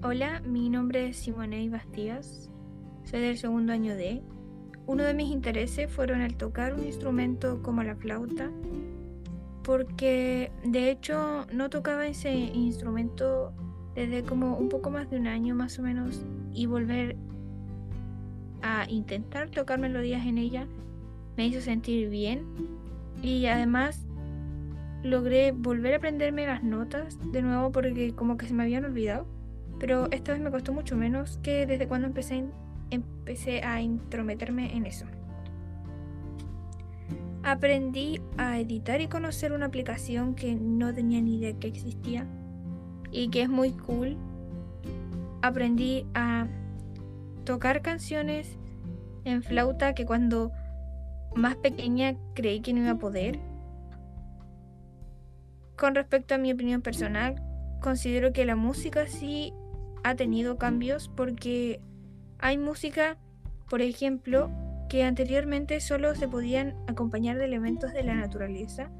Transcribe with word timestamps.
Hola, 0.00 0.40
mi 0.46 0.70
nombre 0.70 1.08
es 1.08 1.16
Simone 1.16 1.68
Bastías, 1.70 2.48
soy 3.02 3.20
del 3.20 3.36
segundo 3.36 3.72
año 3.72 3.96
D. 3.96 4.22
Uno 4.86 5.02
de 5.02 5.12
mis 5.12 5.28
intereses 5.28 5.90
fueron 5.90 6.20
el 6.20 6.36
tocar 6.36 6.74
un 6.74 6.84
instrumento 6.84 7.60
como 7.64 7.82
la 7.82 7.96
flauta, 7.96 8.48
porque 9.64 10.52
de 10.64 10.92
hecho 10.92 11.48
no 11.52 11.68
tocaba 11.68 12.06
ese 12.06 12.32
instrumento 12.32 13.52
desde 13.96 14.22
como 14.22 14.56
un 14.56 14.68
poco 14.68 14.88
más 14.90 15.10
de 15.10 15.18
un 15.18 15.26
año 15.26 15.56
más 15.56 15.80
o 15.80 15.82
menos 15.82 16.24
y 16.52 16.66
volver 16.66 17.16
a 18.62 18.88
intentar 18.88 19.50
tocar 19.50 19.80
melodías 19.80 20.24
en 20.26 20.38
ella 20.38 20.68
me 21.36 21.48
hizo 21.48 21.60
sentir 21.60 22.08
bien 22.08 22.44
y 23.20 23.46
además 23.46 24.06
logré 25.02 25.50
volver 25.50 25.94
a 25.94 25.96
aprenderme 25.96 26.46
las 26.46 26.62
notas 26.62 27.18
de 27.32 27.42
nuevo 27.42 27.72
porque 27.72 28.14
como 28.14 28.36
que 28.36 28.46
se 28.46 28.54
me 28.54 28.62
habían 28.62 28.84
olvidado. 28.84 29.26
Pero 29.78 30.10
esta 30.10 30.32
vez 30.32 30.40
me 30.40 30.50
costó 30.50 30.72
mucho 30.72 30.96
menos 30.96 31.38
que 31.38 31.66
desde 31.66 31.86
cuando 31.86 32.06
empecé, 32.06 32.44
empecé 32.90 33.62
a 33.62 33.80
intrometerme 33.80 34.76
en 34.76 34.86
eso. 34.86 35.06
Aprendí 37.44 38.20
a 38.36 38.58
editar 38.58 39.00
y 39.00 39.08
conocer 39.08 39.52
una 39.52 39.66
aplicación 39.66 40.34
que 40.34 40.54
no 40.54 40.92
tenía 40.92 41.20
ni 41.20 41.36
idea 41.36 41.52
que 41.54 41.68
existía 41.68 42.26
y 43.10 43.28
que 43.30 43.42
es 43.42 43.48
muy 43.48 43.72
cool. 43.72 44.16
Aprendí 45.42 46.04
a 46.14 46.46
tocar 47.44 47.80
canciones 47.80 48.58
en 49.24 49.42
flauta 49.42 49.94
que 49.94 50.04
cuando 50.04 50.50
más 51.34 51.56
pequeña 51.56 52.16
creí 52.34 52.60
que 52.60 52.72
no 52.72 52.80
iba 52.80 52.92
a 52.92 52.98
poder 52.98 53.38
con 55.78 55.94
respecto 55.94 56.34
a 56.34 56.38
mi 56.38 56.52
opinión 56.52 56.82
personal, 56.82 57.36
considero 57.80 58.32
que 58.32 58.44
la 58.44 58.56
música 58.56 59.06
sí 59.06 59.54
ha 60.08 60.16
tenido 60.16 60.56
cambios 60.56 61.10
porque 61.14 61.80
hay 62.38 62.56
música, 62.56 63.18
por 63.68 63.82
ejemplo, 63.82 64.50
que 64.88 65.04
anteriormente 65.04 65.80
solo 65.80 66.14
se 66.14 66.26
podían 66.26 66.74
acompañar 66.86 67.36
de 67.36 67.44
elementos 67.44 67.92
de 67.92 68.04
la 68.04 68.14
naturaleza 68.14 68.90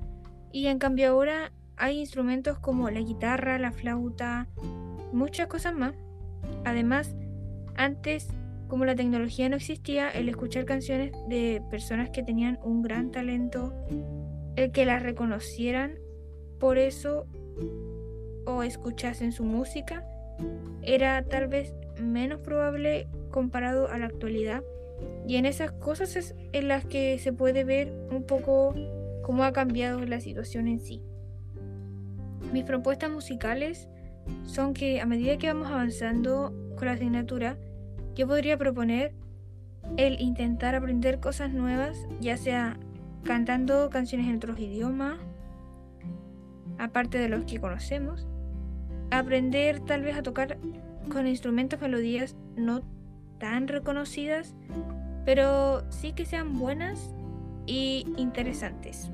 y 0.53 0.67
en 0.67 0.79
cambio 0.79 1.09
ahora 1.09 1.51
hay 1.79 1.99
instrumentos 1.99 2.59
como 2.59 2.91
la 2.91 3.01
guitarra, 3.01 3.59
la 3.59 3.73
flauta, 3.73 4.49
muchas 5.13 5.47
cosas 5.47 5.75
más. 5.75 5.95
Además, 6.67 7.17
antes, 7.75 8.29
como 8.67 8.85
la 8.85 8.95
tecnología 8.95 9.49
no 9.49 9.57
existía, 9.57 10.11
el 10.11 10.29
escuchar 10.29 10.67
canciones 10.67 11.13
de 11.29 11.63
personas 11.71 12.11
que 12.11 12.23
tenían 12.23 12.59
un 12.63 12.83
gran 12.83 13.13
talento, 13.13 13.73
el 14.57 14.73
que 14.73 14.85
las 14.85 15.03
reconocieran 15.03 15.95
por 16.61 16.77
eso 16.77 17.27
o 18.45 18.63
escuchasen 18.63 19.33
su 19.33 19.45
música 19.45 20.05
era 20.83 21.23
tal 21.23 21.49
vez 21.49 21.75
menos 22.01 22.41
probable 22.41 23.09
comparado 23.31 23.89
a 23.89 23.99
la 23.99 24.07
actualidad 24.07 24.63
y 25.27 25.37
en 25.37 25.47
esas 25.47 25.73
cosas 25.73 26.17
es 26.17 26.35
en 26.53 26.69
las 26.69 26.85
que 26.85 27.19
se 27.19 27.33
puede 27.33 27.65
ver 27.65 27.93
un 28.11 28.25
poco 28.25 28.75
cómo 29.23 29.45
ha 29.45 29.53
cambiado 29.53 30.05
la 30.05 30.21
situación 30.21 30.69
en 30.69 30.81
sí. 30.81 31.03
Mis 32.53 32.65
propuestas 32.65 33.11
musicales 33.11 33.89
son 34.45 34.75
que 34.75 35.01
a 35.01 35.07
medida 35.07 35.37
que 35.39 35.49
vamos 35.49 35.69
avanzando 35.69 36.55
con 36.77 36.87
la 36.87 36.93
asignatura, 36.93 37.59
yo 38.15 38.27
podría 38.27 38.57
proponer 38.57 39.13
el 39.97 40.21
intentar 40.21 40.75
aprender 40.75 41.21
cosas 41.21 41.53
nuevas, 41.53 41.99
ya 42.21 42.37
sea 42.37 42.79
cantando 43.25 43.91
canciones 43.91 44.29
en 44.29 44.37
otros 44.37 44.59
idiomas 44.59 45.19
aparte 46.79 47.19
de 47.19 47.29
los 47.29 47.45
que 47.45 47.61
conocemos. 47.61 48.27
Aprender 49.11 49.81
tal 49.81 50.03
vez 50.03 50.17
a 50.17 50.23
tocar 50.23 50.59
con 51.11 51.27
instrumentos 51.27 51.81
melodías 51.81 52.37
no 52.57 52.83
tan 53.39 53.69
reconocidas, 53.69 54.55
pero 55.25 55.89
sí 55.91 56.13
que 56.13 56.27
sean 56.27 56.59
buenas 56.59 57.15
y 57.67 58.07
interesantes. 58.17 59.11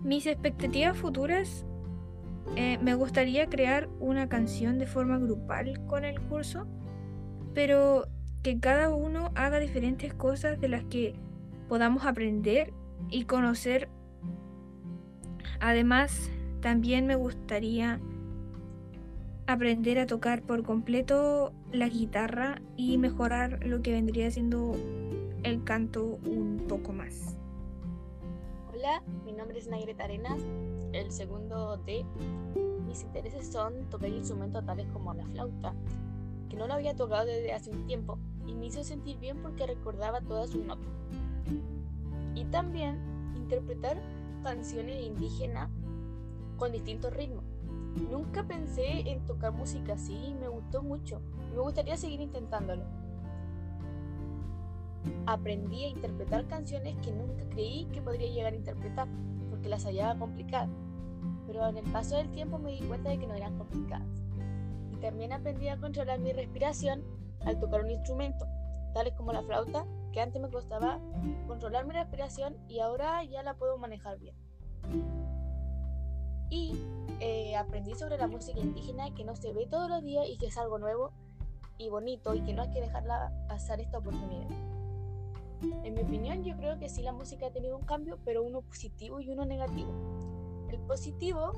Mis 0.00 0.26
expectativas 0.26 0.96
futuras, 0.96 1.64
eh, 2.56 2.78
me 2.80 2.94
gustaría 2.94 3.46
crear 3.48 3.88
una 4.00 4.28
canción 4.28 4.78
de 4.78 4.86
forma 4.86 5.18
grupal 5.18 5.84
con 5.86 6.04
el 6.04 6.20
curso, 6.20 6.66
pero 7.54 8.06
que 8.42 8.60
cada 8.60 8.90
uno 8.94 9.32
haga 9.34 9.58
diferentes 9.58 10.14
cosas 10.14 10.60
de 10.60 10.68
las 10.68 10.84
que 10.84 11.14
podamos 11.68 12.06
aprender 12.06 12.72
y 13.10 13.24
conocer 13.24 13.88
Además, 15.60 16.30
también 16.60 17.06
me 17.06 17.14
gustaría 17.14 18.00
aprender 19.46 19.98
a 19.98 20.06
tocar 20.06 20.42
por 20.42 20.62
completo 20.62 21.52
la 21.72 21.88
guitarra 21.88 22.60
y 22.76 22.98
mejorar 22.98 23.64
lo 23.64 23.80
que 23.80 23.92
vendría 23.92 24.30
siendo 24.30 24.74
el 25.42 25.64
canto 25.64 26.18
un 26.26 26.64
poco 26.68 26.92
más. 26.92 27.36
Hola, 28.72 29.02
mi 29.24 29.32
nombre 29.32 29.58
es 29.58 29.68
Nairet 29.68 30.00
Arenas, 30.00 30.42
el 30.92 31.10
segundo 31.10 31.78
D. 31.78 32.04
Mis 32.86 33.02
intereses 33.02 33.46
son 33.46 33.88
tocar 33.88 34.10
instrumentos 34.10 34.64
tales 34.66 34.86
como 34.92 35.14
la 35.14 35.26
flauta, 35.26 35.74
que 36.48 36.56
no 36.56 36.66
lo 36.66 36.74
había 36.74 36.94
tocado 36.94 37.26
desde 37.26 37.52
hace 37.52 37.70
un 37.70 37.86
tiempo 37.86 38.18
y 38.46 38.54
me 38.54 38.66
hizo 38.66 38.82
sentir 38.84 39.18
bien 39.18 39.38
porque 39.42 39.66
recordaba 39.66 40.20
todas 40.20 40.50
sus 40.50 40.64
notas. 40.64 40.92
Y 42.34 42.44
también 42.46 42.98
interpretar 43.36 44.00
canciones 44.42 45.02
indígenas 45.02 45.70
con 46.58 46.72
distintos 46.72 47.14
ritmos. 47.14 47.44
Nunca 48.10 48.44
pensé 48.44 49.10
en 49.10 49.24
tocar 49.24 49.52
música 49.52 49.94
así 49.94 50.34
me 50.38 50.48
gustó 50.48 50.82
mucho. 50.82 51.20
Me 51.54 51.60
gustaría 51.60 51.96
seguir 51.96 52.20
intentándolo. 52.20 52.84
Aprendí 55.26 55.84
a 55.84 55.88
interpretar 55.88 56.46
canciones 56.46 56.96
que 57.02 57.12
nunca 57.12 57.48
creí 57.50 57.86
que 57.86 58.02
podría 58.02 58.30
llegar 58.30 58.52
a 58.52 58.56
interpretar, 58.56 59.08
porque 59.50 59.68
las 59.68 59.84
hallaba 59.84 60.18
complicadas. 60.18 60.70
Pero 61.46 61.66
en 61.66 61.78
el 61.78 61.92
paso 61.92 62.16
del 62.16 62.30
tiempo 62.30 62.58
me 62.58 62.72
di 62.72 62.80
cuenta 62.80 63.10
de 63.10 63.18
que 63.18 63.26
no 63.26 63.34
eran 63.34 63.56
complicadas. 63.56 64.06
Y 64.92 64.96
también 64.96 65.32
aprendí 65.32 65.68
a 65.68 65.78
controlar 65.78 66.18
mi 66.18 66.32
respiración 66.32 67.02
al 67.44 67.58
tocar 67.58 67.82
un 67.82 67.90
instrumento, 67.90 68.46
tales 68.92 69.14
como 69.14 69.32
la 69.32 69.42
flauta, 69.42 69.86
que 70.12 70.20
antes 70.20 70.40
me 70.40 70.50
costaba 70.50 71.00
controlar 71.46 71.86
mi 71.86 71.92
respiración 71.92 72.56
y 72.68 72.80
ahora 72.80 73.22
ya 73.24 73.42
la 73.42 73.54
puedo 73.54 73.78
manejar 73.78 74.18
bien. 74.18 74.34
Y 76.50 76.72
eh, 77.20 77.56
aprendí 77.56 77.94
sobre 77.94 78.16
la 78.16 78.26
música 78.26 78.58
indígena 78.58 79.14
que 79.14 79.24
no 79.24 79.36
se 79.36 79.52
ve 79.52 79.66
todos 79.66 79.88
los 79.88 80.02
días 80.02 80.26
y 80.28 80.38
que 80.38 80.46
es 80.46 80.56
algo 80.56 80.78
nuevo 80.78 81.12
y 81.78 81.88
bonito 81.88 82.34
y 82.34 82.40
que 82.40 82.54
no 82.54 82.62
hay 82.62 82.70
que 82.70 82.80
dejarla 82.80 83.32
pasar 83.48 83.80
esta 83.80 83.98
oportunidad. 83.98 84.48
En 85.84 85.94
mi 85.94 86.02
opinión, 86.02 86.44
yo 86.44 86.56
creo 86.56 86.78
que 86.78 86.88
sí 86.88 87.02
la 87.02 87.12
música 87.12 87.46
ha 87.46 87.50
tenido 87.50 87.76
un 87.76 87.84
cambio, 87.84 88.18
pero 88.24 88.42
uno 88.42 88.62
positivo 88.62 89.20
y 89.20 89.28
uno 89.30 89.44
negativo. 89.44 89.90
El 90.70 90.78
positivo 90.80 91.52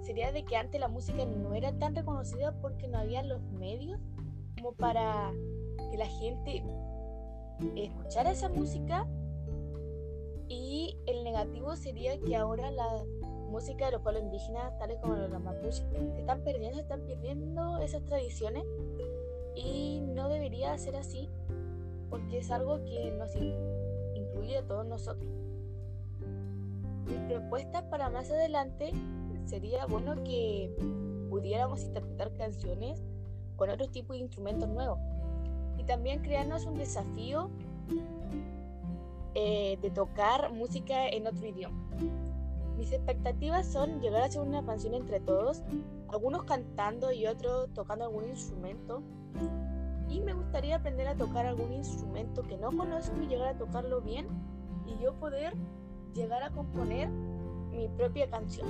sería 0.00 0.32
de 0.32 0.44
que 0.44 0.56
antes 0.56 0.80
la 0.80 0.88
música 0.88 1.24
no 1.26 1.54
era 1.54 1.72
tan 1.78 1.94
reconocida 1.94 2.52
porque 2.60 2.88
no 2.88 2.98
había 2.98 3.22
los 3.22 3.42
medios 3.42 4.00
como 4.56 4.72
para 4.72 5.32
que 5.90 5.98
la 5.98 6.06
gente 6.06 6.62
escuchara 7.76 8.30
esa 8.30 8.48
música 8.48 9.06
y 10.48 10.96
el 11.06 11.24
negativo 11.24 11.76
sería 11.76 12.18
que 12.20 12.36
ahora 12.36 12.70
la 12.70 13.04
música 13.48 13.86
de 13.86 13.92
los 13.92 14.02
pueblos 14.02 14.22
indígenas, 14.22 14.78
tales 14.78 14.98
como 15.00 15.16
los 15.16 15.42
mapuches, 15.42 15.84
se 16.14 16.20
están 16.20 16.42
perdiendo, 16.42 16.76
se 16.76 16.82
están 16.82 17.00
perdiendo 17.00 17.78
esas 17.78 18.04
tradiciones 18.04 18.64
y 19.54 20.00
no 20.00 20.28
debería 20.28 20.76
ser 20.78 20.96
así 20.96 21.28
porque 22.10 22.38
es 22.38 22.50
algo 22.50 22.84
que 22.84 23.10
nos 23.12 23.34
incluye 24.14 24.58
a 24.58 24.62
todos 24.62 24.86
nosotros. 24.86 25.30
Mi 27.06 27.16
propuesta 27.28 27.88
para 27.88 28.10
más 28.10 28.30
adelante 28.30 28.92
sería 29.46 29.86
bueno 29.86 30.22
que 30.24 30.74
pudiéramos 31.30 31.82
interpretar 31.82 32.32
canciones 32.36 33.02
con 33.56 33.70
otro 33.70 33.88
tipo 33.88 34.12
de 34.12 34.20
instrumentos 34.20 34.68
nuevos 34.68 34.98
y 35.78 35.84
también 35.84 36.20
crearnos 36.20 36.66
un 36.66 36.76
desafío 36.76 37.50
eh, 39.34 39.78
de 39.80 39.90
tocar 39.90 40.52
música 40.52 41.08
en 41.08 41.26
otro 41.26 41.46
idioma. 41.46 41.88
Mis 42.78 42.92
expectativas 42.92 43.66
son 43.66 44.00
llegar 44.00 44.22
a 44.22 44.26
hacer 44.26 44.40
una 44.40 44.64
canción 44.64 44.94
entre 44.94 45.18
todos, 45.18 45.64
algunos 46.08 46.44
cantando 46.44 47.10
y 47.10 47.26
otros 47.26 47.68
tocando 47.74 48.04
algún 48.04 48.28
instrumento. 48.28 49.02
Y 50.08 50.20
me 50.20 50.32
gustaría 50.32 50.76
aprender 50.76 51.08
a 51.08 51.16
tocar 51.16 51.44
algún 51.44 51.72
instrumento 51.72 52.42
que 52.44 52.56
no 52.56 52.70
conozco 52.70 53.20
y 53.20 53.26
llegar 53.26 53.48
a 53.48 53.58
tocarlo 53.58 54.00
bien 54.00 54.28
y 54.86 54.96
yo 55.02 55.12
poder 55.14 55.54
llegar 56.14 56.44
a 56.44 56.50
componer 56.50 57.08
mi 57.08 57.88
propia 57.88 58.30
canción. 58.30 58.68